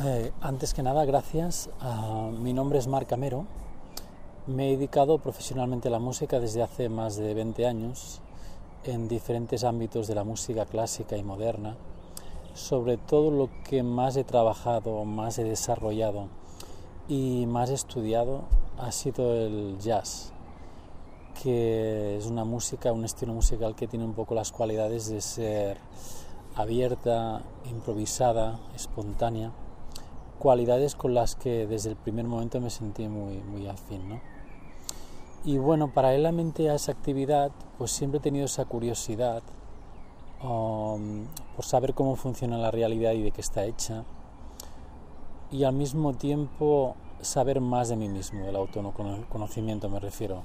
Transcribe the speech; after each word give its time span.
Eh, 0.00 0.30
antes 0.40 0.74
que 0.74 0.84
nada, 0.84 1.04
gracias. 1.04 1.70
Uh, 1.82 2.30
mi 2.30 2.52
nombre 2.52 2.78
es 2.78 2.86
Marc 2.86 3.08
Camero. 3.08 3.46
Me 4.46 4.68
he 4.68 4.76
dedicado 4.76 5.18
profesionalmente 5.18 5.88
a 5.88 5.90
la 5.90 5.98
música 5.98 6.38
desde 6.38 6.62
hace 6.62 6.88
más 6.88 7.16
de 7.16 7.34
20 7.34 7.66
años 7.66 8.20
en 8.84 9.08
diferentes 9.08 9.64
ámbitos 9.64 10.06
de 10.06 10.14
la 10.14 10.22
música 10.22 10.66
clásica 10.66 11.16
y 11.16 11.24
moderna. 11.24 11.76
Sobre 12.54 12.96
todo 12.96 13.32
lo 13.32 13.50
que 13.64 13.82
más 13.82 14.16
he 14.16 14.22
trabajado, 14.22 15.04
más 15.04 15.36
he 15.40 15.44
desarrollado 15.44 16.28
y 17.08 17.46
más 17.46 17.70
he 17.70 17.74
estudiado 17.74 18.42
ha 18.78 18.92
sido 18.92 19.34
el 19.34 19.78
jazz, 19.80 20.30
que 21.42 22.18
es 22.18 22.26
una 22.26 22.44
música, 22.44 22.92
un 22.92 23.04
estilo 23.04 23.34
musical 23.34 23.74
que 23.74 23.88
tiene 23.88 24.04
un 24.04 24.14
poco 24.14 24.36
las 24.36 24.52
cualidades 24.52 25.08
de 25.08 25.20
ser 25.20 25.78
abierta, 26.54 27.42
improvisada, 27.68 28.60
espontánea 28.76 29.50
cualidades 30.38 30.94
con 30.94 31.14
las 31.14 31.34
que 31.34 31.66
desde 31.66 31.90
el 31.90 31.96
primer 31.96 32.26
momento 32.26 32.60
me 32.60 32.70
sentí 32.70 33.08
muy, 33.08 33.38
muy 33.38 33.68
afín. 33.68 34.08
¿no? 34.08 34.20
Y 35.44 35.58
bueno, 35.58 35.92
paralelamente 35.92 36.70
a 36.70 36.74
esa 36.74 36.92
actividad, 36.92 37.52
pues 37.78 37.90
siempre 37.90 38.18
he 38.18 38.22
tenido 38.22 38.46
esa 38.46 38.64
curiosidad 38.64 39.42
um, 40.42 41.26
por 41.54 41.64
saber 41.64 41.94
cómo 41.94 42.16
funciona 42.16 42.58
la 42.58 42.70
realidad 42.70 43.12
y 43.12 43.22
de 43.22 43.30
qué 43.30 43.40
está 43.40 43.64
hecha. 43.64 44.04
Y 45.50 45.64
al 45.64 45.74
mismo 45.74 46.14
tiempo 46.14 46.96
saber 47.20 47.60
más 47.60 47.88
de 47.88 47.96
mí 47.96 48.08
mismo, 48.08 48.44
del 48.44 48.56
autoconocimiento 48.56 49.88
me 49.88 50.00
refiero. 50.00 50.42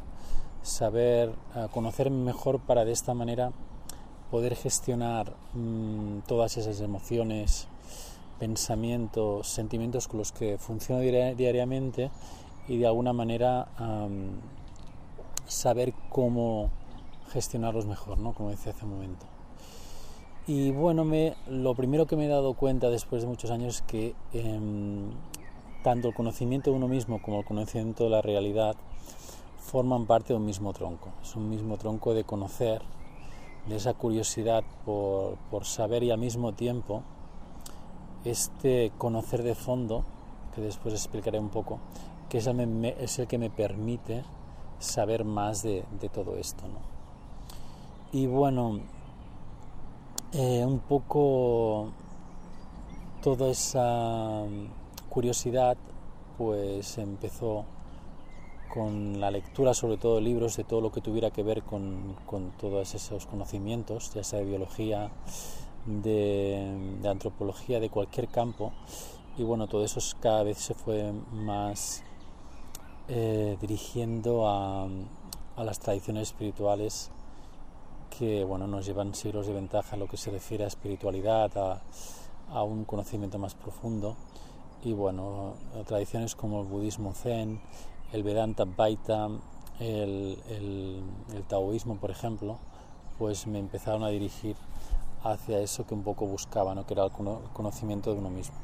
Saber 0.62 1.34
uh, 1.56 1.68
conocerme 1.70 2.24
mejor 2.24 2.60
para 2.60 2.86
de 2.86 2.94
esta 2.94 3.14
manera 3.14 3.52
poder 4.32 4.56
gestionar 4.56 5.34
um, 5.54 6.22
todas 6.22 6.58
esas 6.58 6.80
emociones, 6.80 7.68
pensamientos, 8.40 9.48
sentimientos 9.48 10.08
con 10.08 10.20
los 10.20 10.32
que 10.32 10.58
funciono 10.58 11.02
diariamente 11.02 12.12
y 12.68 12.78
de 12.78 12.88
alguna 12.88 13.14
manera 13.14 13.68
saber 15.48 15.94
cómo 16.10 16.70
gestionarlos 17.32 17.86
mejor, 17.86 18.20
¿no? 18.20 18.34
como 18.34 18.50
decía 18.50 18.72
hace 18.72 18.86
un 18.86 18.92
momento. 18.92 19.26
Y 20.46 20.72
bueno, 20.72 21.06
lo 21.48 21.74
primero 21.74 22.06
que 22.06 22.18
me 22.18 22.26
he 22.26 22.28
dado 22.28 22.54
cuenta 22.54 22.90
después 22.90 23.22
de 23.22 23.30
muchos 23.30 23.50
años 23.50 23.78
es 23.78 23.82
que 23.84 24.14
em, 24.34 25.12
tanto 25.84 26.10
el 26.10 26.14
conocimiento 26.14 26.70
de 26.70 26.76
uno 26.76 26.90
mismo 26.90 27.22
como 27.22 27.40
el 27.40 27.46
conocimiento 27.46 28.04
de 28.04 28.10
la 28.10 28.22
realidad 28.22 28.76
forman 29.58 30.06
parte 30.06 30.34
de 30.34 30.40
un 30.40 30.46
mismo 30.46 30.74
tronco. 30.74 31.10
Es 31.22 31.36
un 31.38 31.50
mismo 31.50 31.78
tronco 31.78 32.14
de 32.14 32.26
conocer, 32.26 32.82
de 33.68 33.78
esa 33.78 33.94
curiosidad 33.94 34.66
por, 34.86 35.38
por 35.50 35.64
saber 35.64 36.04
y 36.04 36.12
al 36.12 36.20
mismo 36.20 36.52
tiempo 36.52 37.04
este 38.26 38.92
conocer 38.98 39.44
de 39.44 39.56
fondo, 39.56 40.04
que 40.56 40.62
después 40.62 40.94
explicaré 40.94 41.40
un 41.40 41.50
poco, 41.50 41.80
que 42.30 42.38
es 42.40 42.48
el, 42.48 43.28
que 43.28 43.38
me 43.38 43.50
permite 43.50 44.24
saber 44.80 45.24
más 45.24 45.64
de, 45.64 45.84
todo 46.14 46.36
esto. 46.38 46.64
Y 48.12 48.28
bueno, 48.28 48.80
eh, 50.32 50.66
un 50.66 50.80
poco 50.80 51.92
toda 53.22 53.50
esa 53.50 54.44
curiosidad 55.10 55.78
pues 56.38 56.98
empezó 56.98 57.66
con 58.74 59.20
la 59.22 59.30
lectura 59.30 59.76
sobre 59.76 59.98
todo 59.98 60.16
de 60.16 60.22
libros 60.22 60.58
de 60.58 60.64
todo 60.64 60.82
lo 60.82 60.92
que 60.92 61.00
tuviera 61.00 61.30
que 61.30 61.44
ver 61.44 61.62
con, 61.62 62.16
con 62.26 62.52
todos 62.52 62.96
esos 62.96 63.28
conocimientos, 63.28 64.12
ya 64.16 64.24
sea 64.24 64.40
de 64.40 64.46
biología, 64.46 65.12
de, 65.86 67.00
antropología 67.06 67.80
de 67.80 67.90
cualquier 67.90 68.28
campo. 68.28 68.72
Y 69.38 69.44
bueno, 69.44 69.68
todo 69.68 69.84
eso 69.84 70.00
cada 70.20 70.44
vez 70.44 70.58
se 70.60 70.74
fue 70.74 71.12
más 71.32 72.04
eh, 73.08 73.58
dirigiendo 73.60 74.48
a, 74.48 74.88
a, 75.56 75.64
las 75.64 75.80
tradiciones 75.80 76.30
espirituales 76.30 77.12
que 78.18 78.44
bueno, 78.44 78.68
nos 78.68 78.86
llevan 78.86 79.16
siglos 79.16 79.48
de 79.48 79.54
ventaja 79.54 79.96
en 79.96 80.02
lo 80.02 80.08
que 80.08 80.18
se 80.18 80.30
refiere 80.30 80.66
a 80.66 80.68
espiritualidad, 80.68 81.58
a, 81.58 81.82
a 82.52 82.64
un 82.64 82.86
conocimiento 82.86 83.40
más 83.40 83.56
profundo. 83.56 84.16
Y 84.84 84.94
bueno, 84.94 85.54
tradiciones 85.88 86.36
como 86.36 86.62
el 86.62 86.68
budismo 86.68 87.14
zen, 87.14 87.62
el 88.12 88.22
Vedanta 88.22 88.66
Baita, 88.66 89.30
el, 89.80 90.38
el, 90.50 91.02
el 91.34 91.44
taoísmo 91.44 91.96
por 91.98 92.12
ejemplo, 92.12 92.58
pues 93.18 93.48
me 93.48 93.60
empezaron 93.60 94.04
a 94.04 94.10
dirigir 94.10 94.56
hacia 95.24 95.60
eso 95.60 95.86
que 95.86 95.94
un 95.94 96.04
poco 96.04 96.26
buscaba, 96.26 96.76
¿no? 96.76 96.86
que 96.86 96.94
era 96.94 97.06
el 97.06 97.12
conocimiento 97.54 98.14
de 98.14 98.20
uno 98.20 98.30
mismo. 98.30 98.56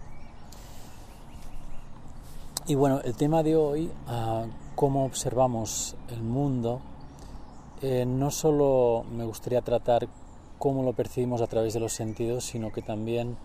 Y 2.68 2.76
bueno, 2.76 3.02
el 3.04 3.16
tema 3.16 3.42
de 3.42 3.56
hoy, 3.56 3.92
uh, 4.08 4.48
cómo 4.76 5.06
observamos 5.06 5.96
el 6.10 6.22
mundo, 6.22 6.82
eh, 7.82 8.06
no 8.06 8.30
solo 8.30 9.06
me 9.12 9.26
gustaría 9.26 9.62
tratar 9.62 10.08
cómo 10.60 10.84
lo 10.84 10.94
percibimos 10.94 11.42
a 11.42 11.48
través 11.48 11.74
de 11.74 11.80
los 11.80 11.94
sentidos, 11.94 12.44
sino 12.44 12.72
que 12.72 12.82
también 12.82 13.38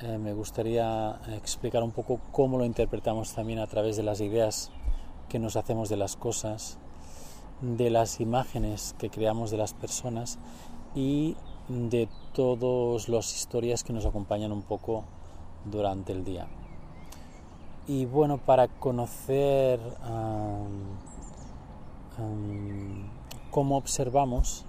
eh, 0.00 0.16
me 0.18 0.32
gustaría 0.32 1.20
explicar 1.28 1.82
un 1.82 1.92
poco 1.92 2.18
cómo 2.32 2.56
lo 2.56 2.64
interpretamos 2.64 3.34
también 3.34 3.58
a 3.58 3.66
través 3.66 3.96
de 3.96 4.02
las 4.02 4.20
ideas 4.20 4.70
que 5.28 5.38
nos 5.38 5.56
hacemos 5.56 5.90
de 5.90 5.98
las 5.98 6.16
cosas, 6.16 6.78
de 7.60 7.90
las 7.90 8.18
imágenes 8.18 8.96
que 8.98 9.10
creamos 9.10 9.50
de 9.50 9.58
las 9.58 9.74
personas 9.74 10.38
y 10.94 11.36
de 11.70 12.08
todas 12.32 13.08
las 13.08 13.32
historias 13.32 13.84
que 13.84 13.92
nos 13.92 14.04
acompañan 14.04 14.50
un 14.50 14.62
poco 14.62 15.04
durante 15.64 16.12
el 16.12 16.24
día. 16.24 16.48
Y 17.86 18.06
bueno, 18.06 18.38
para 18.38 18.66
conocer 18.66 19.78
cómo 23.50 23.76
observamos, 23.76 24.64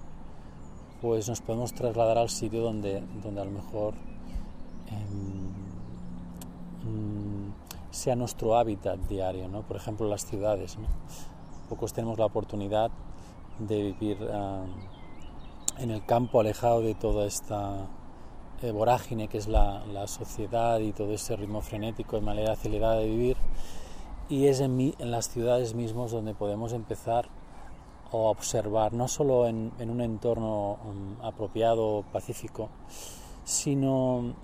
pues 1.00 1.28
nos 1.28 1.40
podemos 1.40 1.72
trasladar 1.74 2.18
al 2.18 2.30
sitio 2.30 2.62
donde, 2.62 3.02
donde 3.22 3.40
a 3.40 3.44
lo 3.44 3.50
mejor 3.50 3.94
em, 4.86 5.48
mm, 6.84 7.52
sea 7.90 8.14
nuestro 8.14 8.56
hábitat 8.56 8.98
diario, 9.08 9.48
¿no? 9.48 9.62
por 9.62 9.76
ejemplo 9.76 10.08
las 10.08 10.24
ciudades. 10.24 10.78
Pocos 11.68 11.92
tenemos 11.92 12.18
la 12.18 12.26
oportunidad 12.26 12.92
de 13.58 13.82
vivir 13.82 14.18
en 15.78 15.90
el 15.90 16.04
campo 16.04 16.40
alejado 16.40 16.80
de 16.80 16.94
toda 16.94 17.26
esta 17.26 17.86
eh, 18.62 18.70
vorágine 18.70 19.28
que 19.28 19.38
es 19.38 19.48
la, 19.48 19.82
sociedad 20.06 20.78
y 20.78 20.92
todo 20.92 21.12
ese 21.12 21.34
ritmo 21.36 21.62
frenético 21.62 22.16
y 22.16 22.20
manera 22.20 22.52
acelerada 22.52 22.96
de 22.96 23.06
vivir 23.06 23.36
y 24.28 24.46
es 24.46 24.60
en, 24.60 24.94
las 24.98 25.28
ciudades 25.28 25.74
mismos 25.74 26.12
donde 26.12 26.34
podemos 26.34 26.72
empezar 26.72 27.28
a 28.12 28.16
observar, 28.16 28.92
no 28.92 29.08
solo 29.08 29.48
en, 29.48 29.72
un 29.78 30.00
entorno 30.00 30.78
um, 30.84 31.24
apropiado, 31.24 32.04
pacífico, 32.12 32.68
sino 33.44 34.34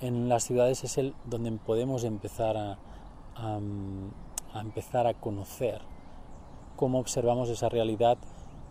en 0.00 0.28
las 0.28 0.44
ciudades 0.44 0.84
es 0.84 0.96
el 0.98 1.14
donde 1.24 1.50
podemos 1.52 2.04
empezar 2.04 2.56
a, 2.56 2.78
a 3.36 4.60
empezar 4.60 5.06
a 5.06 5.14
conocer 5.14 5.80
cómo 6.76 6.98
observamos 6.98 7.48
esa 7.48 7.68
realidad 7.68 8.16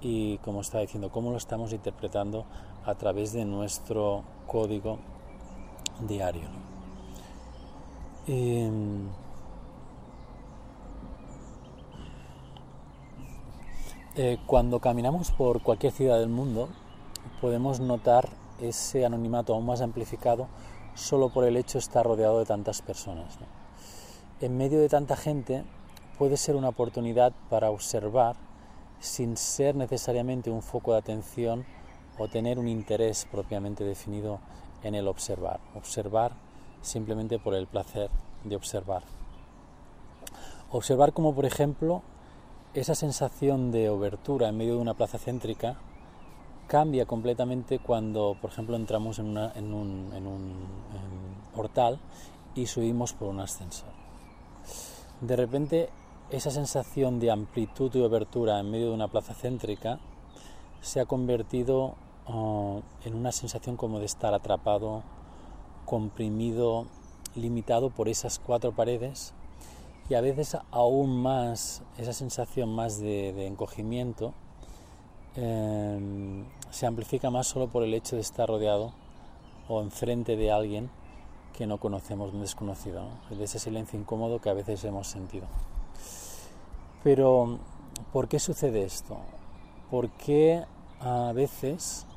y 0.01 0.37
como 0.39 0.61
estaba 0.61 0.81
diciendo, 0.81 1.09
cómo 1.09 1.31
lo 1.31 1.37
estamos 1.37 1.73
interpretando 1.73 2.45
a 2.85 2.95
través 2.95 3.33
de 3.33 3.45
nuestro 3.45 4.23
código 4.47 4.99
diario. 6.07 6.49
Em, 8.27 9.07
eh, 14.15 14.37
cuando 14.45 14.79
caminamos 14.79 15.31
por 15.31 15.61
cualquier 15.61 15.93
ciudad 15.93 16.19
del 16.19 16.29
mundo, 16.29 16.69
podemos 17.41 17.79
notar 17.79 18.29
ese 18.59 19.05
anonimato 19.05 19.53
aún 19.53 19.65
más 19.65 19.81
amplificado 19.81 20.47
solo 20.95 21.29
por 21.29 21.43
el 21.43 21.57
hecho 21.57 21.73
de 21.73 21.79
estar 21.79 22.05
rodeado 22.05 22.39
de 22.39 22.45
tantas 22.45 22.81
personas. 22.81 23.37
En 24.41 24.57
medio 24.57 24.79
de 24.79 24.89
tanta 24.89 25.15
gente 25.15 25.63
puede 26.17 26.37
ser 26.37 26.55
una 26.55 26.69
oportunidad 26.69 27.33
para 27.49 27.69
observar 27.69 28.35
sin 28.99 29.37
ser 29.37 29.75
necesariamente 29.75 30.49
un 30.49 30.61
foco 30.61 30.93
de 30.93 30.99
atención 30.99 31.65
o 32.17 32.27
tener 32.27 32.59
un 32.59 32.67
interés 32.67 33.27
propiamente 33.29 33.83
definido 33.83 34.39
en 34.83 34.95
el 34.95 35.07
observar. 35.07 35.59
Observar 35.75 36.33
simplemente 36.81 37.39
por 37.39 37.55
el 37.55 37.67
placer 37.67 38.09
de 38.43 38.55
observar. 38.55 39.03
Observar 40.71 41.13
como 41.13 41.33
por 41.33 41.45
ejemplo 41.45 42.03
esa 42.73 42.95
sensación 42.95 43.71
de 43.71 43.89
obertura 43.89 44.49
en 44.49 44.57
medio 44.57 44.75
de 44.75 44.81
una 44.81 44.93
plaza 44.93 45.17
céntrica 45.17 45.77
cambia 46.67 47.05
completamente 47.05 47.79
cuando 47.79 48.37
por 48.41 48.51
ejemplo 48.51 48.75
entramos 48.75 49.19
en, 49.19 49.37
un 49.73 50.67
portal 51.53 51.99
y 52.53 52.65
subimos 52.65 53.13
por 53.13 53.29
un 53.29 53.39
ascensor. 53.39 53.89
De 55.21 55.35
repente 55.35 55.89
esa 56.31 56.49
sensación 56.49 57.19
de 57.19 57.31
amplitud 57.31 57.93
y 57.93 58.03
abertura 58.03 58.59
en 58.59 58.71
medio 58.71 58.87
de 58.87 58.93
una 58.93 59.07
plaza 59.07 59.33
céntrica 59.33 59.99
se 60.81 60.99
ha 60.99 61.05
convertido 61.05 61.95
uh, 62.27 62.81
en 63.03 63.15
una 63.15 63.31
sensación 63.31 63.77
como 63.77 63.99
de 63.99 64.05
estar 64.05 64.33
atrapado, 64.33 65.03
comprimido 65.85 66.87
limitado 67.35 67.89
por 67.89 68.09
esas 68.09 68.39
cuatro 68.39 68.71
paredes 68.71 69.33
y 70.09 70.15
a 70.15 70.21
veces 70.21 70.57
aún 70.71 71.21
más 71.21 71.83
esa 71.97 72.13
sensación 72.13 72.73
más 72.73 72.99
de, 72.99 73.47
encogimiento 73.47 74.33
em, 75.35 76.45
se 76.71 76.85
amplifica 76.85 77.29
más 77.29 77.47
solo 77.47 77.67
por 77.67 77.83
el 77.83 77.93
hecho 77.93 78.15
de 78.15 78.21
estar 78.21 78.47
rodeado 78.47 78.93
o 79.67 79.81
enfrente 79.81 80.35
de 80.35 80.51
alguien 80.51 80.89
que 81.53 81.67
no 81.67 81.79
conocemos, 81.79 82.33
un 82.33 82.41
desconocido, 82.41 83.07
de 83.29 83.43
ese 83.43 83.59
silencio 83.59 83.99
incómodo 83.99 84.39
que 84.39 84.49
a 84.49 84.53
veces 84.53 84.83
hemos 84.83 85.07
sentido. 85.07 85.47
Pero, 87.05 87.59
¿por 88.11 88.27
qué 88.27 88.39
sucede 88.39 88.83
esto? 88.83 89.17
¿Por 89.91 90.09
qué 90.09 90.65
a 90.99 91.33
veces 91.33 92.07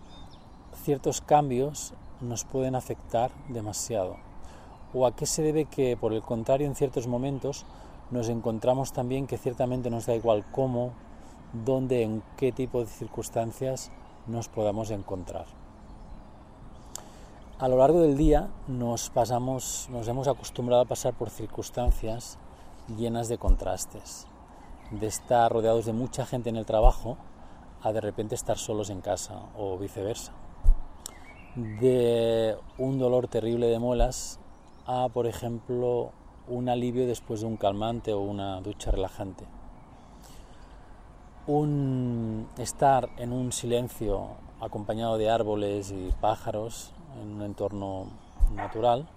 ciertos 0.83 1.21
cambios 1.21 1.93
nos 2.23 2.45
pueden 2.45 2.75
afectar 2.75 3.31
demasiado? 3.51 4.17
¿O 4.95 5.05
a 5.05 5.15
qué 5.15 5.27
se 5.27 5.43
debe 5.43 5.67
que, 5.67 5.99
por 5.99 6.15
el 6.15 6.23
contrario, 6.23 6.67
en 6.67 6.75
ciertos 6.75 7.07
momentos 7.07 7.67
nos 8.11 8.31
encontramos 8.31 8.95
también 8.95 9.27
que 9.27 9.37
ciertamente 9.37 9.91
nos 9.91 10.07
da 10.07 10.15
igual 10.15 10.47
cómo, 10.53 10.93
dónde, 11.67 12.03
en 12.03 12.23
qué 12.39 12.51
tipo 12.51 12.81
de 12.81 12.87
circunstancias 12.87 13.91
nos 14.27 14.49
podamos 14.49 14.91
encontrar? 14.91 15.45
A 17.59 17.69
lo 17.69 17.77
largo 17.77 18.01
del 18.01 18.17
día 18.17 18.49
nos 18.69 19.11
pasamos, 19.11 19.87
nos 19.93 20.09
hemos 20.09 20.29
acostumbrado 20.29 20.81
a 20.81 20.87
pasar 20.87 21.13
por 21.13 21.29
circunstancias 21.29 22.39
llenas 22.97 23.29
de 23.29 23.37
contrastes, 23.37 24.27
de 24.91 25.07
estar 25.07 25.53
rodeados 25.53 25.87
de 25.87 25.93
mucha 25.93 26.27
gente 26.27 26.49
en 26.51 26.57
el 26.57 26.67
trabajo 26.67 27.17
a 27.83 27.93
de 27.93 28.01
repente 28.01 28.35
estar 28.35 28.59
solos 28.59 28.91
en 28.91 29.01
casa 29.01 29.41
o 29.57 29.79
viceversa, 29.79 30.33
de 31.57 32.57
un 32.77 32.99
dolor 32.99 33.29
terrible 33.29 33.69
de 33.69 33.79
muelas 33.79 34.41
a, 34.87 35.09
por 35.09 35.27
ejemplo, 35.27 36.13
un 36.49 36.69
alivio 36.69 37.07
después 37.07 37.41
de 37.41 37.47
un 37.47 37.57
calmante 37.57 38.13
o 38.13 38.21
una 38.21 38.61
ducha 38.61 38.91
relajante. 38.91 39.45
Un 41.47 42.49
estar 42.59 43.11
en 43.17 43.33
un 43.33 43.53
silencio 43.53 44.29
acompañado 44.61 45.19
de 45.19 45.31
árboles 45.31 45.93
y 45.93 46.11
pájaros 46.21 46.93
en 47.23 47.35
un 47.35 47.43
entorno 47.43 48.07
natural 48.55 49.09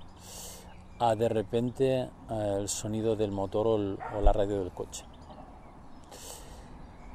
a 0.99 1.15
de 1.15 1.29
repente 1.29 2.01
eh, 2.01 2.57
el 2.59 2.69
sonido 2.69 3.15
del 3.15 3.31
motor 3.31 3.67
o, 3.67 4.21
la 4.21 4.31
radio 4.31 4.59
del 4.59 4.71
coche. 4.71 5.03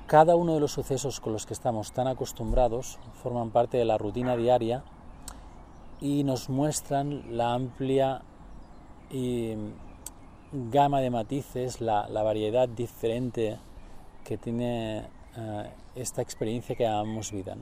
Cada 0.06 0.36
uno 0.36 0.54
de 0.54 0.60
los 0.60 0.70
sucesos 0.70 1.18
con 1.18 1.32
los 1.32 1.46
que 1.46 1.52
estamos 1.52 1.90
tan 1.90 2.06
acostumbrados 2.06 2.98
forman 3.22 3.50
parte 3.50 3.76
de 3.76 3.84
la 3.84 3.98
rutina 3.98 4.36
diaria 4.36 4.84
y 6.00 6.22
nos 6.22 6.48
muestran 6.48 7.36
la 7.36 7.54
amplia 7.54 8.22
gama 10.52 11.00
de 11.00 11.10
matices, 11.10 11.80
la, 11.80 12.06
variedad 12.22 12.68
diferente 12.68 13.58
que 14.22 14.38
tiene 14.38 15.08
eh, 15.36 15.70
esta 15.96 16.22
experiencia 16.22 16.76
que 16.76 16.84
llamamos 16.84 17.32
vida. 17.32 17.56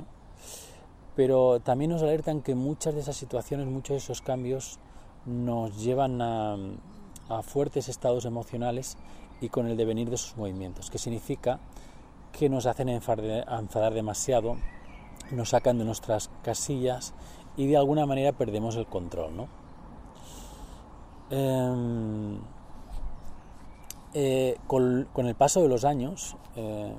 pero 1.16 1.60
también 1.60 1.92
nos 1.92 2.02
alertan 2.02 2.42
que 2.42 2.54
muchas 2.54 2.94
de 2.94 3.00
esas 3.00 3.16
situaciones, 3.16 3.66
muchos 3.68 3.94
de 3.94 3.98
esos 3.98 4.20
cambios 4.20 4.78
nos 5.24 5.82
llevan 5.82 6.20
a, 6.20 6.56
fuertes 7.42 7.88
estados 7.88 8.26
emocionales 8.26 8.98
y 9.40 9.48
con 9.48 9.66
el 9.66 9.78
devenir 9.78 10.10
de 10.10 10.18
sus 10.18 10.36
movimientos, 10.36 10.90
que 10.90 10.98
significa 10.98 11.58
que 12.36 12.48
nos 12.48 12.66
hacen 12.66 12.88
enfadar 12.88 13.94
demasiado, 13.94 14.56
nos 15.30 15.50
sacan 15.50 15.78
de 15.78 15.84
nuestras 15.84 16.30
casillas 16.42 17.14
y 17.56 17.66
de 17.66 17.76
alguna 17.76 18.06
manera 18.06 18.32
perdemos 18.32 18.76
el 18.76 18.86
control. 18.86 19.46
Em, 21.30 22.38
eh, 24.12 24.56
con, 24.66 25.08
el 25.16 25.34
paso 25.34 25.62
de 25.62 25.68
los 25.68 25.84
años, 25.84 26.36
eh, 26.56 26.92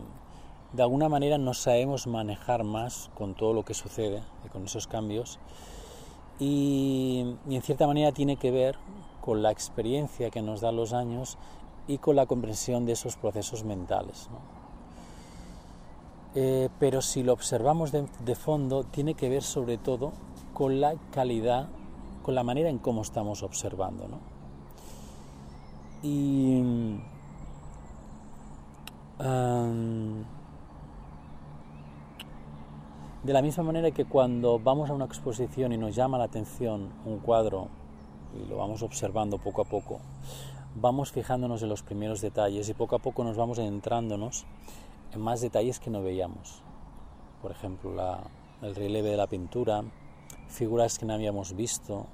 de 0.73 0.81
alguna 0.81 1.09
manera 1.09 1.37
no 1.37 1.53
sabemos 1.53 2.07
manejar 2.07 2.63
más 2.63 3.11
con 3.15 3.35
todo 3.35 3.53
lo 3.53 3.63
que 3.63 3.73
sucede 3.73 4.23
y 4.45 4.49
con 4.49 4.65
esos 4.65 4.87
cambios 4.87 5.39
y, 6.39 7.37
en 7.49 7.61
cierta 7.61 7.87
manera 7.87 8.11
tiene 8.11 8.35
que 8.35 8.51
ver 8.51 8.77
con 9.21 9.41
la 9.41 9.51
experiencia 9.51 10.29
que 10.29 10.41
nos 10.41 10.61
dan 10.61 10.75
los 10.75 10.93
años 10.93 11.37
y 11.87 11.97
con 11.99 12.15
la 12.15 12.25
comprensión 12.25 12.85
de 12.85 12.93
esos 12.93 13.15
procesos 13.15 13.63
mentales. 13.63 14.29
Eh, 16.35 16.69
pero 16.79 17.01
si 17.01 17.23
lo 17.23 17.31
observamos 17.31 17.93
de, 17.93 18.35
fondo, 18.35 18.83
tiene 18.83 19.13
que 19.13 19.29
ver 19.29 19.41
sobre 19.41 19.77
todo 19.77 20.11
con 20.53 20.81
la 20.81 20.95
calidad, 21.11 21.69
con 22.23 22.35
la 22.35 22.43
manera 22.43 22.69
en 22.69 22.77
cómo 22.77 23.01
estamos 23.01 23.41
observando. 23.41 24.07
¿no? 24.09 24.19
Y 26.03 26.61
de 33.25 33.33
la 33.33 33.41
misma 33.41 33.63
manera 33.63 33.89
que 33.91 34.05
cuando 34.05 34.59
vamos 34.59 34.89
a 34.89 34.93
una 34.93 35.05
exposición 35.05 35.71
y 35.71 35.77
nos 35.77 35.95
llama 35.95 36.17
la 36.17 36.25
atención 36.25 36.89
un 37.05 37.19
cuadro 37.19 37.69
y 38.37 38.47
lo 38.47 38.57
vamos 38.57 38.83
observando 38.83 39.37
poco 39.39 39.61
a 39.61 39.65
poco, 39.65 39.99
vamos 40.75 41.11
fijándonos 41.11 41.63
en 41.63 41.69
los 41.69 41.81
primeros 41.81 42.21
detalles 42.21 42.67
y 42.69 42.73
poco 42.73 42.97
a 42.97 42.99
poco 42.99 43.23
nos 43.23 43.37
vamos 43.37 43.57
entrándonos 43.57 44.43
en 44.43 44.84
más 45.17 45.41
detalles 45.41 45.79
que 45.79 45.89
no 45.89 46.01
veíamos. 46.01 46.61
Por 47.41 47.51
ejemplo, 47.51 47.93
el 48.61 48.75
relieve 48.75 49.09
de 49.09 49.17
la 49.17 49.27
pintura, 49.27 49.83
figuras 50.47 50.97
que 50.97 51.05
no 51.05 51.13
habíamos 51.13 51.55
visto, 51.55 52.07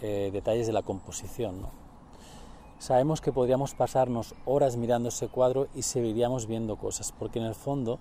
eh, 0.00 0.30
detalles 0.32 0.66
de 0.66 0.72
la 0.72 0.82
composición. 0.82 1.66
Sabemos 2.78 3.20
que 3.20 3.32
podríamos 3.32 3.74
pasarnos 3.74 4.34
horas 4.46 4.76
mirando 4.76 5.10
ese 5.10 5.28
cuadro 5.28 5.68
y 5.74 5.82
seguiríamos 5.82 6.46
viendo 6.46 6.76
cosas, 6.76 7.12
porque 7.12 7.38
en 7.38 7.44
el 7.44 7.54
fondo 7.54 7.98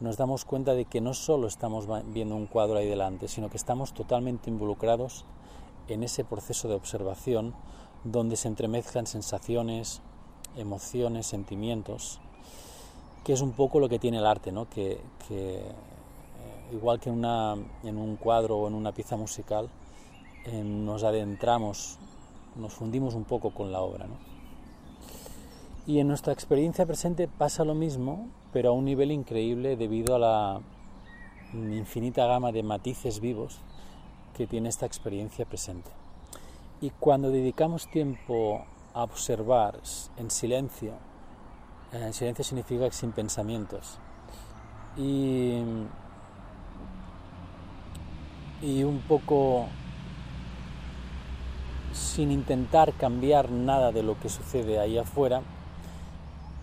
nos 0.00 0.16
damos 0.16 0.44
cuenta 0.44 0.74
de 0.74 0.84
que 0.84 1.00
no 1.00 1.14
solo 1.14 1.46
estamos 1.46 1.88
viendo 2.12 2.36
un 2.36 2.46
cuadro 2.46 2.78
ahí 2.78 2.88
delante, 2.88 3.26
sino 3.26 3.50
que 3.50 3.56
estamos 3.56 3.92
totalmente 3.92 4.50
involucrados 4.50 5.24
en 5.88 6.02
ese 6.02 6.24
proceso 6.24 6.68
de 6.68 6.74
observación 6.74 7.54
donde 8.04 8.36
se 8.36 8.48
entremezclan 8.48 9.06
sensaciones, 9.06 10.02
emociones, 10.56 11.26
sentimientos, 11.26 12.20
que 13.24 13.32
es 13.32 13.40
un 13.40 13.52
poco 13.52 13.80
lo 13.80 13.88
que 13.88 13.98
tiene 13.98 14.18
el 14.18 14.26
arte, 14.26 14.52
¿no? 14.52 14.68
que, 14.68 15.00
eh, 15.30 15.72
igual 16.72 17.00
que 17.00 17.08
en 17.10 17.96
un 17.96 18.16
cuadro 18.16 18.58
o 18.58 18.68
en 18.68 18.74
una 18.74 18.92
pieza 18.92 19.16
musical, 19.16 19.70
eh, 20.44 20.62
nos 20.62 21.04
adentramos, 21.04 21.98
nos 22.56 22.74
fundimos 22.74 23.14
un 23.14 23.24
poco 23.24 23.50
con 23.50 23.72
la 23.72 23.80
obra. 23.80 24.06
Y 25.86 26.00
en 26.00 26.08
nuestra 26.08 26.32
experiencia 26.32 26.86
presente 26.86 27.28
pasa 27.28 27.64
lo 27.64 27.74
mismo, 27.74 28.28
pero 28.52 28.70
a 28.70 28.72
un 28.72 28.84
nivel 28.84 29.10
increíble 29.10 29.76
debido 29.76 30.14
a 30.16 30.18
la 30.18 30.60
infinita 31.54 32.26
gama 32.26 32.52
de 32.52 32.62
matices 32.62 33.20
vivos 33.20 33.58
que 34.36 34.46
tiene 34.46 34.68
esta 34.68 34.86
experiencia 34.86 35.46
presente. 35.46 35.90
Y 36.80 36.90
cuando 36.90 37.30
dedicamos 37.30 37.88
tiempo 37.90 38.64
a 38.92 39.02
observar 39.02 39.78
en 40.18 40.30
silencio, 40.30 40.92
en 42.02 42.12
silencio 42.12 42.44
significa 42.44 42.90
sin 42.90 43.12
pensamientos, 43.12 43.98
y, 44.96 45.62
y 48.62 48.84
un 48.84 49.00
poco 49.00 49.66
sin 51.92 52.32
intentar 52.32 52.92
cambiar 52.94 53.50
nada 53.50 53.92
de 53.92 54.02
lo 54.02 54.18
que 54.18 54.28
sucede 54.28 54.78
ahí 54.78 54.98
afuera, 54.98 55.42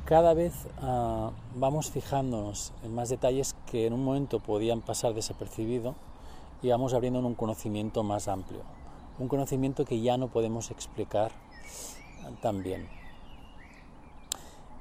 cada 0.05 0.33
vez 0.33 0.67
ah, 0.81 1.31
vamos 1.55 1.89
fijándonos 1.89 2.73
en 2.83 2.93
más 2.93 3.09
detalles 3.09 3.55
que 3.65 3.87
en 3.87 3.93
un 3.93 4.03
momento 4.03 4.39
podían 4.39 4.81
pasar 4.81 5.13
desapercibido 5.13 5.95
y 6.61 6.69
vamos 6.69 6.93
abriendo 6.93 7.19
un 7.19 7.35
conocimiento 7.35 8.03
más 8.03 8.27
amplio, 8.27 8.61
un 9.19 9.29
conocimiento 9.29 9.85
que 9.85 10.01
ya 10.01 10.17
no 10.17 10.27
podemos 10.27 10.69
explicar 10.69 11.31
tan 12.41 12.61
bien. 12.61 13.00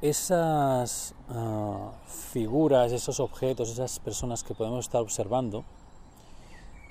Esas 0.02 1.14
ah, 1.28 1.92
figuras, 2.06 2.92
esos 2.92 3.20
objetos, 3.20 3.70
esas 3.70 3.98
personas 3.98 4.42
que 4.42 4.54
podemos 4.54 4.86
estar 4.86 5.02
observando, 5.02 5.64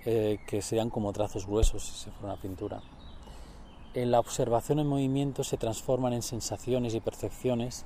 eh, 0.05 0.39
que 0.47 0.61
serían 0.61 0.91
como 0.91 1.11
trazos 1.11 1.47
gruesos 1.47 1.81
si 1.83 2.11
fuera 2.11 2.33
una 2.33 2.41
pintura, 2.41 2.81
en 3.95 4.11
la 4.11 4.19
observación 4.19 4.79
en 4.79 4.87
movimiento 4.87 5.43
se 5.43 5.57
transforman 5.57 6.13
en 6.13 6.21
sensaciones 6.21 6.93
y 6.93 6.99
percepciones 6.99 7.83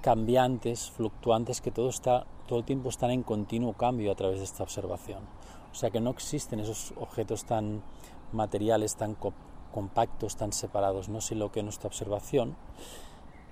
cambiantes, 0.00 0.90
fluctuantes, 0.90 1.60
que 1.60 1.70
todo, 1.70 1.90
está, 1.90 2.24
todo 2.48 2.60
el 2.60 2.64
tiempo 2.64 2.88
están 2.88 3.10
en 3.10 3.22
continuo 3.22 3.74
cambio 3.74 4.10
a 4.10 4.14
través 4.14 4.38
de 4.38 4.44
esta 4.44 4.62
observación. 4.62 5.20
O 5.70 5.74
sea 5.74 5.90
que 5.90 6.00
no 6.00 6.08
existen 6.08 6.60
esos 6.60 6.94
objetos 6.96 7.44
tan 7.44 7.82
materiales, 8.32 8.96
tan 8.96 9.16
compactos, 9.70 10.36
tan 10.36 10.54
separados, 10.54 11.10
no 11.10 11.20
sino 11.20 11.52
que 11.52 11.62
nuestra 11.62 11.88
observación, 11.88 12.56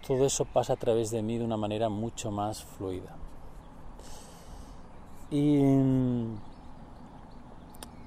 todo 0.07 0.25
eso 0.27 0.45
pasa 0.45 0.75
a 0.75 0.77
través 0.77 1.11
de 1.11 1.23
mí 1.23 1.39
de 1.39 1.45
una 1.45 1.57
manera 1.57 1.89
mucho 1.89 2.31
más 2.31 2.63
fluida. 2.63 3.17
Y 5.31 5.61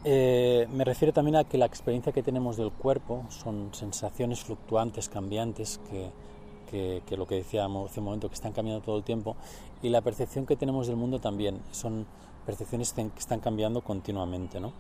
eh, 0.04 0.68
me 0.72 0.84
refiero 0.84 1.14
también 1.14 1.36
a 1.36 1.44
que 1.44 1.58
la 1.58 1.68
experiencia 1.68 2.12
que 2.12 2.24
tenemos 2.24 2.58
del 2.58 2.72
cuerpo 2.72 3.26
son 3.30 3.70
sensaciones 3.74 4.44
fluctuantes, 4.44 5.10
cambiantes, 5.10 5.80
que, 5.90 7.02
que, 7.06 7.18
lo 7.18 7.28
que 7.28 7.36
decíamos 7.36 7.92
hace 7.92 8.00
un 8.00 8.06
momento, 8.06 8.30
que 8.30 8.36
están 8.36 8.54
cambiando 8.54 8.84
todo 8.84 8.98
el 8.98 9.04
tiempo, 9.04 9.36
y 9.84 9.90
la 9.90 10.02
percepción 10.02 10.46
que 10.46 10.56
tenemos 10.56 10.88
del 10.88 10.96
mundo 10.96 11.20
también 11.20 11.62
son 11.72 12.08
percepciones 12.46 12.94
que 12.94 13.12
están 13.18 13.40
cambiando 13.40 13.82
continuamente. 13.82 14.60
¿no? 14.60 14.74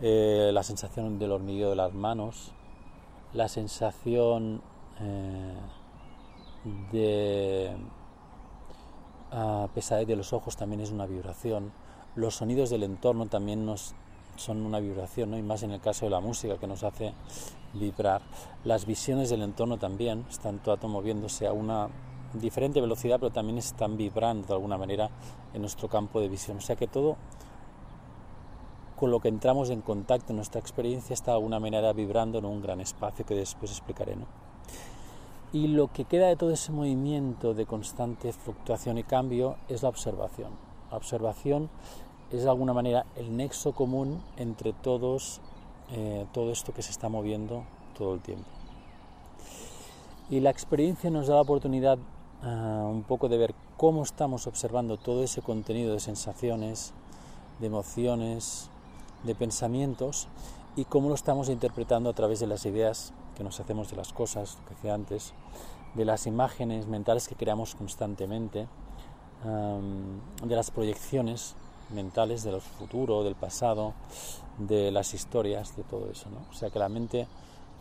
Eh, 0.00 0.50
la 0.52 0.62
sensación 0.62 1.18
del 1.18 1.32
hormigueo 1.32 1.70
de 1.70 1.76
las 1.76 1.94
manos, 1.94 2.52
la 3.32 3.48
sensación 3.48 4.62
eh, 5.02 5.54
de 6.92 7.76
uh, 9.32 9.68
pesadez 9.68 10.06
de 10.06 10.16
los 10.16 10.32
ojos 10.32 10.56
también 10.56 10.80
es 10.80 10.90
una 10.90 11.06
vibración, 11.06 11.72
los 12.14 12.36
sonidos 12.36 12.70
del 12.70 12.82
entorno 12.82 13.26
también 13.26 13.64
nos 13.66 13.94
son 14.36 14.64
una 14.64 14.80
vibración, 14.80 15.30
¿no? 15.30 15.38
y 15.38 15.42
más 15.42 15.62
en 15.62 15.72
el 15.72 15.80
caso 15.80 16.06
de 16.06 16.10
la 16.10 16.20
música 16.20 16.56
que 16.58 16.66
nos 16.66 16.82
hace 16.82 17.12
vibrar. 17.74 18.22
Las 18.64 18.86
visiones 18.86 19.30
del 19.30 19.42
entorno 19.42 19.78
también 19.78 20.24
están 20.30 20.58
todo 20.58 20.88
moviéndose 20.88 21.46
a 21.46 21.52
una 21.52 21.88
diferente 22.34 22.80
velocidad, 22.80 23.18
pero 23.20 23.30
también 23.30 23.58
están 23.58 23.96
vibrando 23.96 24.48
de 24.48 24.54
alguna 24.54 24.78
manera 24.78 25.10
en 25.52 25.60
nuestro 25.60 25.88
campo 25.88 26.20
de 26.20 26.28
visión. 26.28 26.58
O 26.58 26.60
sea 26.60 26.76
que 26.76 26.86
todo 26.86 27.16
con 28.96 29.10
lo 29.10 29.20
que 29.20 29.28
entramos 29.28 29.70
en 29.70 29.80
contacto 29.80 30.32
nuestra 30.32 30.60
experiencia 30.60 31.14
está 31.14 31.32
de 31.32 31.38
alguna 31.38 31.58
manera 31.58 31.92
vibrando 31.92 32.38
en 32.38 32.44
un 32.44 32.62
gran 32.62 32.80
espacio 32.80 33.26
que 33.26 33.34
después 33.34 33.70
explicaré. 33.70 34.16
¿no? 34.16 34.26
Y 35.52 35.68
lo 35.68 35.92
que 35.92 36.06
queda 36.06 36.28
de 36.28 36.36
todo 36.36 36.50
ese 36.50 36.72
movimiento 36.72 37.52
de 37.52 37.66
constante 37.66 38.32
fluctuación 38.32 38.96
y 38.96 39.02
cambio 39.02 39.56
es 39.68 39.82
la 39.82 39.90
observación. 39.90 40.50
La 40.90 40.96
observación 40.96 41.68
es 42.30 42.44
de 42.44 42.48
alguna 42.48 42.72
manera 42.72 43.04
el 43.16 43.36
nexo 43.36 43.72
común 43.72 44.22
entre 44.38 44.72
todos, 44.72 45.42
eh, 45.90 46.26
todo 46.32 46.52
esto 46.52 46.72
que 46.72 46.80
se 46.80 46.90
está 46.90 47.10
moviendo 47.10 47.64
todo 47.98 48.14
el 48.14 48.20
tiempo. 48.20 48.46
Y 50.30 50.40
la 50.40 50.48
experiencia 50.48 51.10
nos 51.10 51.26
da 51.26 51.34
la 51.34 51.42
oportunidad 51.42 51.98
ah, 52.42 52.88
un 52.90 53.02
poco 53.02 53.28
de 53.28 53.36
ver 53.36 53.54
cómo 53.76 54.02
estamos 54.02 54.46
observando 54.46 54.96
todo 54.96 55.22
ese 55.22 55.42
contenido 55.42 55.92
de 55.92 56.00
sensaciones, 56.00 56.94
de 57.60 57.66
emociones, 57.66 58.70
de 59.24 59.34
pensamientos 59.34 60.28
y 60.76 60.86
cómo 60.86 61.10
lo 61.10 61.14
estamos 61.14 61.50
interpretando 61.50 62.08
a 62.08 62.14
través 62.14 62.40
de 62.40 62.46
las 62.46 62.64
ideas 62.64 63.12
que 63.36 63.44
nos 63.44 63.58
hacemos 63.60 63.90
de 63.90 63.96
las 63.96 64.12
cosas, 64.12 64.58
que 64.68 64.74
decía 64.74 64.94
antes, 64.94 65.32
de 65.94 66.04
las 66.04 66.26
imágenes 66.26 66.86
mentales 66.86 67.28
que 67.28 67.34
creamos 67.34 67.74
constantemente, 67.74 68.66
de 69.44 70.56
las 70.56 70.70
proyecciones 70.70 71.56
mentales 71.90 72.44
del 72.44 72.60
futuro, 72.60 73.24
del 73.24 73.34
pasado, 73.34 73.94
de 74.58 74.90
las 74.90 75.14
historias, 75.14 75.76
de 75.76 75.82
todo 75.82 76.10
eso. 76.10 76.30
¿no? 76.30 76.38
O 76.50 76.54
sea 76.54 76.70
que 76.70 76.78
la 76.78 76.88
mente 76.88 77.26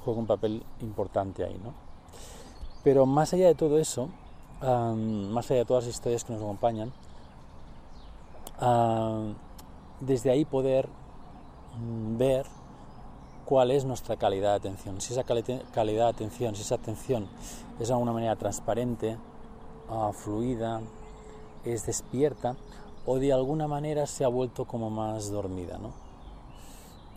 juega 0.03 0.19
un 0.19 0.27
papel 0.27 0.63
importante 0.81 1.43
ahí. 1.43 1.59
¿no? 1.63 1.73
Pero 2.83 3.05
más 3.05 3.33
allá 3.33 3.47
de 3.47 3.55
todo 3.55 3.77
eso, 3.77 4.09
más 4.61 5.49
allá 5.49 5.59
de 5.59 5.65
todas 5.65 5.85
las 5.85 5.95
historias 5.95 6.23
que 6.23 6.33
nos 6.33 6.41
acompañan, 6.41 6.91
desde 9.99 10.31
ahí 10.31 10.45
poder 10.45 10.89
mm, 11.79 12.17
ver 12.17 12.45
cuál 13.51 13.71
es 13.71 13.83
nuestra 13.83 14.15
calidad 14.15 14.51
de 14.51 14.69
atención. 14.69 15.01
Si 15.01 15.11
esa 15.11 15.25
calidad 15.25 16.05
de 16.05 16.09
atención, 16.09 16.55
si 16.55 16.61
esa 16.61 16.75
atención 16.75 17.27
es 17.81 17.89
de 17.89 17.93
alguna 17.93 18.13
manera 18.13 18.37
transparente, 18.37 19.17
ah, 19.89 20.11
fluida, 20.13 20.79
es 21.65 21.85
despierta, 21.85 22.55
o 23.05 23.17
de 23.17 23.33
alguna 23.33 23.67
manera 23.67 24.07
se 24.07 24.23
ha 24.23 24.29
vuelto 24.29 24.63
como 24.63 24.89
más 24.89 25.31
dormida. 25.31 25.77
¿no? 25.79 25.91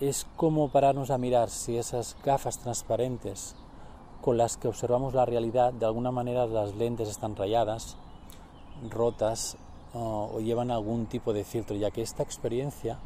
Es 0.00 0.26
como 0.34 0.70
pararnos 0.70 1.12
a 1.12 1.18
mirar 1.18 1.50
si 1.50 1.78
esas 1.78 2.16
gafas 2.24 2.58
transparentes 2.58 3.54
con 4.20 4.36
las 4.36 4.56
que 4.56 4.66
observamos 4.66 5.14
la 5.14 5.26
realidad, 5.26 5.72
de 5.72 5.86
alguna 5.86 6.10
manera 6.10 6.46
las 6.46 6.74
lentes 6.74 7.08
están 7.08 7.36
rayadas, 7.36 7.96
rotas 8.90 9.56
o 9.92 10.40
llevan 10.40 10.72
algún 10.72 11.06
tipo 11.06 11.32
de 11.32 11.44
filtro, 11.44 11.76
ya 11.76 11.92
que 11.92 12.02
esta 12.02 12.24
experiencia 12.24 12.98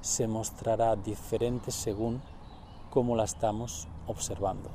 se 0.00 0.26
mostrará 0.26 0.96
diferente 0.96 1.70
según 1.70 2.20
cómo 2.94 3.16
la 3.16 3.24
estamos 3.24 3.88
observando. 4.06 4.70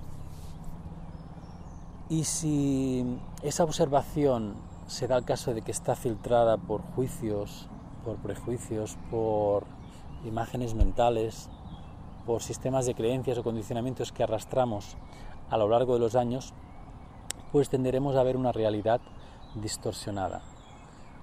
Y 2.09 2.25
si 2.25 3.17
esa 3.41 3.63
observación 3.63 4.55
se 4.87 5.07
da 5.07 5.17
el 5.17 5.23
caso 5.23 5.53
de 5.53 5.61
que 5.61 5.71
está 5.71 5.95
filtrada 5.95 6.57
por 6.57 6.81
juicios, 6.81 7.67
por 8.03 8.17
prejuicios, 8.17 8.97
por 9.09 9.63
imágenes 10.25 10.73
mentales, 10.75 11.49
por 12.25 12.43
sistemas 12.43 12.85
de 12.85 12.93
creencias 12.93 13.37
o 13.37 13.43
condicionamientos 13.43 14.11
que 14.11 14.23
arrastramos 14.23 14.97
a 15.49 15.57
lo 15.57 15.69
largo 15.69 15.93
de 15.93 15.99
los 15.99 16.15
años, 16.15 16.53
pues 17.53 17.69
tenderemos 17.69 18.17
a 18.17 18.23
ver 18.23 18.35
una 18.35 18.51
realidad 18.51 18.99
distorsionada 19.55 20.41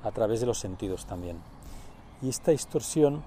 a 0.02 0.10
través 0.12 0.40
de 0.40 0.46
los 0.46 0.58
sentidos 0.58 1.04
también. 1.04 1.40
Y 2.22 2.30
esta 2.30 2.52
distorsión 2.52 3.22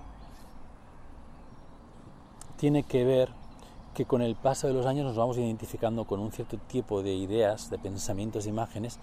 tiene 2.58 2.84
que 2.84 3.06
ver 3.06 3.39
que 3.94 4.06
con 4.06 4.22
el 4.22 4.36
paso 4.36 4.68
de 4.68 4.74
los 4.74 4.86
años 4.86 5.06
nos 5.06 5.16
vamos 5.16 5.38
identificando 5.38 6.06
con 6.06 6.20
un 6.20 6.32
cierto 6.32 6.58
tipo 6.58 7.02
de 7.02 7.14
ideas, 7.14 7.70
de 7.70 7.78
pensamientos, 7.78 8.44
de 8.46 8.52
imágenes 8.52 9.00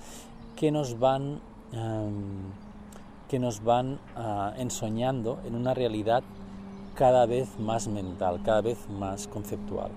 que 0.56 0.70
nos 0.70 0.98
van, 0.98 1.40
em, 1.72 2.52
que 3.28 3.38
nos 3.38 3.62
van 3.62 3.98
ah, 4.16 4.54
ensoñando 4.56 5.38
en 5.44 5.54
una 5.54 5.74
realidad 5.74 6.22
cada 6.94 7.26
vez 7.26 7.58
más 7.58 7.88
mental, 7.88 8.40
cada 8.42 8.62
vez 8.62 8.88
más 8.88 9.28
conceptual. 9.28 9.90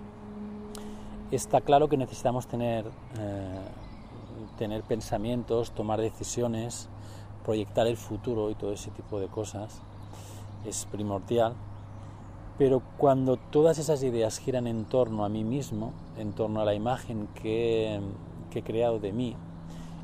Está 1.32 1.62
claro 1.62 1.88
que 1.88 1.96
necesitamos 1.96 2.48
tener, 2.48 2.86
eh, 3.20 3.60
tener 4.58 4.84
pensamientos, 4.84 5.72
tomar 5.72 6.02
decisiones, 6.02 6.90
proyectar 7.46 7.88
el 7.88 7.98
futuro 7.98 8.50
y 8.50 8.56
todo 8.56 8.74
ese 8.74 8.92
tipo 8.92 9.20
de 9.20 9.28
cosas. 9.28 9.80
Es 10.66 10.86
primordial. 10.92 11.54
Pero 12.60 12.82
cuando 12.98 13.38
todas 13.38 13.80
esas 13.80 14.04
ideas 14.04 14.38
giran 14.38 14.68
en 14.68 14.84
torno 14.84 15.24
a 15.24 15.30
mí 15.30 15.46
mismo, 15.46 15.94
en 16.18 16.34
torno 16.34 16.60
a 16.60 16.66
la 16.66 16.74
imagen 16.74 17.30
que, 17.42 18.02
he 18.54 18.62
creado 18.64 19.00
de 19.00 19.14
mí, 19.14 19.34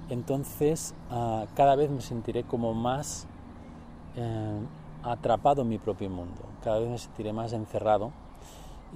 entonces 0.10 0.96
ah, 1.12 1.48
cada 1.54 1.76
vez 1.76 1.90
me 1.90 2.00
sentiré 2.00 2.44
como 2.44 2.74
más 2.74 3.28
eh, 4.16 4.60
atrapado 5.04 5.64
en 5.64 5.68
mi 5.68 5.80
propio 5.80 6.10
mundo, 6.10 6.44
cada 6.64 6.80
vez 6.80 6.90
me 6.90 6.98
sentiré 6.98 7.34
más 7.34 7.52
encerrado. 7.52 8.12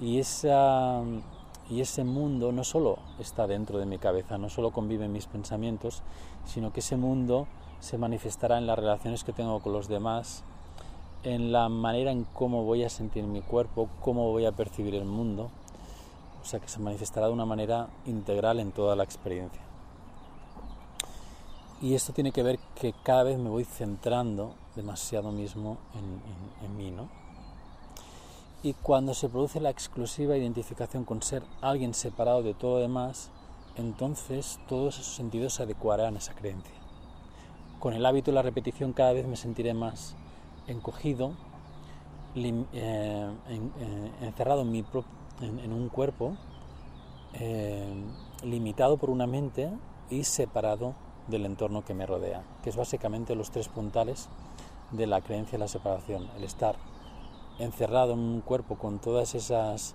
Y, 0.00 0.20
esa, 0.20 1.02
y 1.68 1.82
ese 1.82 2.02
mundo 2.02 2.52
no 2.52 2.64
solo 2.64 2.98
está 3.18 3.46
dentro 3.46 3.78
de 3.78 3.84
mi 3.84 3.98
cabeza, 3.98 4.38
no 4.38 4.48
solo 4.48 4.70
convive 4.70 5.04
en 5.04 5.12
mis 5.12 5.26
pensamientos, 5.26 6.02
sino 6.46 6.72
que 6.72 6.80
ese 6.80 6.96
mundo 6.96 7.46
se 7.80 7.98
manifestará 7.98 8.56
en 8.56 8.66
las 8.66 8.78
relaciones 8.78 9.22
que 9.22 9.34
tengo 9.34 9.60
con 9.60 9.74
los 9.74 9.86
demás, 9.86 10.44
en 11.22 11.52
la 11.52 11.68
manera 11.68 12.10
en 12.10 12.24
cómo 12.24 12.64
voy 12.64 12.84
a 12.84 12.88
sentir 12.88 13.24
mi 13.24 13.42
cuerpo, 13.42 13.88
cómo 14.00 14.30
voy 14.30 14.46
a 14.46 14.52
percibir 14.52 14.94
el 14.94 15.04
mundo, 15.04 15.50
o 16.40 16.44
sea 16.44 16.60
que 16.60 16.68
se 16.68 16.78
manifestará 16.78 17.26
de 17.26 17.32
una 17.32 17.44
manera 17.44 17.88
integral 18.06 18.58
en 18.60 18.72
toda 18.72 18.96
la 18.96 19.04
experiencia. 19.04 19.60
Y 21.82 21.94
esto 21.94 22.12
tiene 22.12 22.32
que 22.32 22.42
ver 22.42 22.58
que 22.74 22.94
cada 23.02 23.22
vez 23.22 23.38
me 23.38 23.48
voy 23.50 23.64
centrando 23.64 24.54
demasiado 24.76 25.32
mismo 25.32 25.78
en, 25.94 26.76
mí, 26.76 26.90
¿no? 26.90 27.08
Y 28.62 28.74
cuando 28.74 29.14
se 29.14 29.30
produce 29.30 29.60
la 29.60 29.70
exclusiva 29.70 30.36
identificación 30.36 31.04
con 31.04 31.22
ser 31.22 31.42
alguien 31.62 31.94
separado 31.94 32.42
de 32.42 32.52
todo 32.52 32.78
demás, 32.78 33.30
entonces 33.76 34.60
todos 34.68 34.98
esos 34.98 35.14
sentidos 35.14 35.54
se 35.54 35.62
adecuarán 35.62 36.16
a 36.16 36.18
esa 36.18 36.34
creencia. 36.34 36.74
Con 37.78 37.94
el 37.94 38.04
hábito 38.04 38.30
y 38.30 38.34
la 38.34 38.42
repetición 38.42 38.92
cada 38.92 39.14
vez 39.14 39.26
me 39.26 39.36
sentiré 39.36 39.72
más 39.72 40.14
encogido, 40.66 41.32
eh, 42.34 43.28
eh, 43.48 44.10
encerrado 44.22 44.62
en, 44.62 45.72
un 45.72 45.88
cuerpo, 45.88 46.36
eh, 47.34 47.92
limitado 48.44 48.96
por 48.98 49.10
una 49.10 49.26
mente 49.26 49.70
y 50.10 50.24
separado 50.24 50.94
del 51.26 51.46
entorno 51.46 51.84
que 51.84 51.94
me 51.94 52.06
rodea, 52.06 52.42
que 52.62 52.70
es 52.70 52.76
básicamente 52.76 53.34
los 53.34 53.50
tres 53.50 53.68
puntales 53.68 54.28
de 54.92 55.06
la 55.06 55.20
creencia 55.20 55.52
de 55.52 55.64
la 55.64 55.68
separación, 55.68 56.28
el 56.36 56.44
estar 56.44 56.76
encerrado 57.58 58.12
en 58.12 58.20
un 58.20 58.40
cuerpo 58.40 58.76
con 58.76 59.00
todas 59.00 59.34
esas 59.34 59.94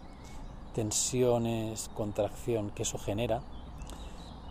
tensiones, 0.74 1.90
contracción 1.96 2.70
que 2.70 2.84
eso 2.84 2.98
genera, 2.98 3.42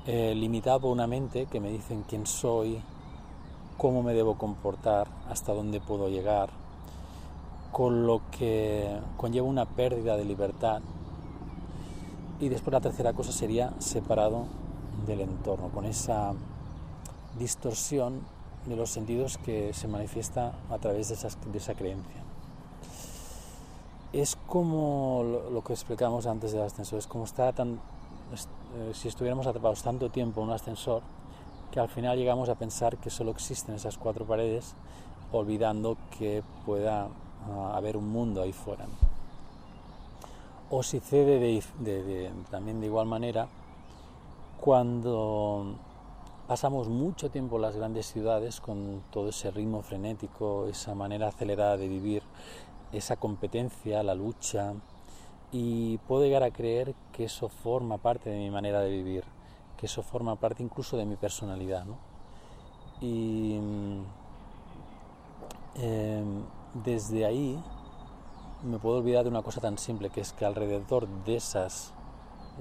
limitado 0.07 0.81
por 0.81 0.91
una 0.91 1.07
mente 1.07 1.47
que 1.47 1.61
me 1.61 1.71
dicen 1.71 2.05
quién 2.07 2.27
soy, 2.27 2.83
cómo 3.77 4.03
me 4.03 4.15
debo 4.15 4.37
comportar, 4.37 5.09
hasta 5.29 5.53
dónde 5.53 5.81
puedo 5.81 6.09
llegar, 6.09 6.51
con 7.73 8.07
lo 8.07 8.21
que 8.31 8.99
conlleva 9.17 9.47
una 9.47 9.67
pérdida 9.67 10.17
de 10.17 10.25
libertad. 10.25 10.81
Y 12.41 12.49
después 12.49 12.73
la 12.73 12.81
tercera 12.81 13.13
cosa 13.13 13.33
sería 13.33 13.73
separado 13.79 14.47
del 15.07 15.21
entorno, 15.21 15.69
con 15.69 15.85
esa 15.85 16.35
distorsión 17.39 18.21
de 18.67 18.77
los 18.77 18.91
sentidos 18.91 19.39
que 19.39 19.75
se 19.75 19.89
manifiesta 19.89 20.53
a 20.71 20.79
través 20.79 21.09
de, 21.09 21.51
de 21.51 21.59
esa 21.59 21.75
creencia. 21.75 22.23
es 24.13 24.37
como 24.47 25.25
lo, 25.53 25.63
que 25.65 25.73
explicamos 25.73 26.27
antes 26.27 26.53
del 26.53 26.63
ascensor, 26.63 26.99
es 26.99 27.07
como 27.07 27.25
estar 27.25 27.53
tan, 27.55 27.75
eh, 27.75 28.93
si 28.95 29.09
estuviéramos 29.09 29.47
atrapados 29.47 29.83
tanto 29.83 30.09
tiempo 30.11 30.41
en 30.41 30.49
un 30.49 30.53
ascensor 30.55 31.03
que 31.75 31.81
al 31.81 31.89
final 31.89 32.17
llegamos 32.17 32.49
a 32.49 32.55
pensar 32.55 32.99
que 32.99 33.11
solo 33.11 33.33
existen 33.33 33.75
esas 33.75 33.99
cuatro 33.99 34.25
paredes, 34.25 34.77
olvidando 35.33 35.97
que 36.17 36.45
pueda 36.65 37.09
ah, 37.51 37.73
haber 37.75 37.97
un 37.97 38.09
mundo 38.11 38.43
ahí 38.43 38.53
fuera. 38.53 38.85
O 40.71 40.85
si 40.85 41.01
cede 41.01 41.61
también 42.49 42.81
de 42.81 42.87
igual 42.87 43.07
manera 43.07 43.49
cuando 44.61 45.75
pasamos 46.47 46.87
mucho 46.87 47.29
tiempo 47.29 47.57
en 47.57 47.63
las 47.63 47.75
grandes 47.75 48.07
ciudades 48.07 48.61
con 48.61 49.03
todo 49.11 49.31
ese 49.31 49.51
ritmo 49.51 49.83
frenético, 49.83 50.69
esa 50.69 50.95
manera 50.95 51.27
acelerada 51.27 51.77
de 51.77 51.89
vivir, 51.89 52.23
esa 52.93 53.17
competencia, 53.17 54.05
la 54.05 54.15
lucha, 54.15 54.75
y 55.51 55.99
puedo 56.07 56.23
llegar 56.23 56.45
a 56.45 56.53
creer 56.53 56.95
que 57.13 57.25
eso 57.25 57.49
forma 57.49 57.99
parte 57.99 58.31
de 58.31 58.39
mi 58.39 58.51
manera 58.51 58.81
de 58.81 58.91
vivir, 58.91 59.25
que 59.77 59.87
eso 59.87 60.03
forma 60.03 60.37
parte 60.37 60.63
incluso 60.63 60.97
de 60.97 61.05
mi 61.05 61.17
personalidad. 61.17 61.85
¿no? 61.85 61.97
Y 63.01 63.57
em, 65.77 66.43
desde 66.85 67.25
ahí 67.25 67.63
me 68.63 68.79
puedo 68.79 68.99
olvidar 68.99 69.25
de 69.25 69.31
una 69.31 69.43
cosa 69.43 69.61
tan 69.61 69.79
simple, 69.79 70.11
que 70.11 70.21
es 70.21 70.33
que 70.33 70.45
alrededor 70.45 71.07
de 71.25 71.37
esas 71.37 71.93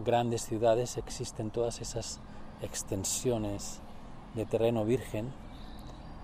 grandes 0.03 0.43
ciudades 0.43 0.97
existen 0.97 1.49
todas 1.51 1.79
esas 1.81 2.19
extensiones 2.61 3.79
de 4.35 4.45
terreno 4.45 4.85
virgen, 4.85 5.31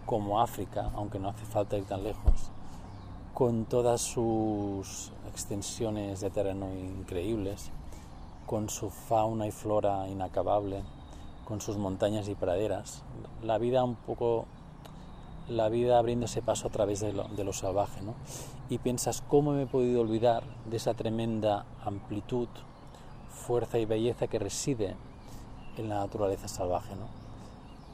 como 0.05 0.41
África, 0.41 0.91
aunque 0.96 1.19
no 1.19 1.29
hace 1.29 1.46
falta 1.46 1.77
ir 1.77 1.86
tan 1.86 2.03
lejos, 2.03 2.51
con 3.34 3.65
todas 3.65 4.01
sus 4.01 5.12
extensiones 5.27 6.19
de 6.19 6.29
terreno 6.29 6.74
increíbles, 6.74 7.72
con 8.49 8.67
su 8.67 8.89
fauna 8.89 9.45
y 9.45 9.51
flora 9.51 10.07
inacabable, 10.07 10.81
con 11.45 11.61
sus 11.61 11.77
montañas 11.77 12.27
y 12.29 12.33
praderas, 12.33 13.03
la 13.43 13.59
vida 13.59 13.83
un 13.83 13.93
poco, 13.93 14.45
la 15.47 15.69
vida 15.69 15.99
abriéndose 15.99 16.41
paso 16.41 16.67
a 16.67 16.71
través 16.71 16.99
de 16.99 17.13
lo, 17.13 17.25
de 17.25 17.43
lo 17.43 17.53
salvaje, 17.53 18.01
¿no? 18.01 18.15
Y 18.67 18.79
piensas, 18.79 19.21
¿cómo 19.21 19.51
me 19.51 19.63
he 19.63 19.67
podido 19.67 20.01
olvidar 20.01 20.41
de 20.65 20.77
esa 20.77 20.95
tremenda 20.95 21.67
amplitud, 21.85 22.47
fuerza 23.29 23.77
y 23.77 23.85
belleza 23.85 24.25
que 24.25 24.39
reside 24.39 24.95
en 25.77 25.87
la 25.87 25.99
naturaleza 25.99 26.47
salvaje, 26.47 26.95
¿no? 26.95 27.05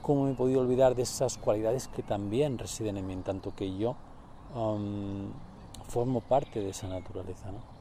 ¿Cómo 0.03 0.23
me 0.23 0.31
he 0.31 0.35
podido 0.35 0.61
olvidar 0.61 0.95
de 0.95 1.01
esas 1.01 1.37
cualidades 1.37 1.89
que 1.89 2.01
también 2.01 2.57
residen 2.57 2.95
en 2.95 3.07
mí, 3.07 3.11
en 3.11 3.23
tanto 3.23 3.53
que 3.53 3.77
yo 3.77 3.97
formo 5.89 6.21
parte 6.21 6.61
de 6.61 6.69
esa 6.69 6.87
naturaleza. 6.87 7.51
¿no? 7.51 7.74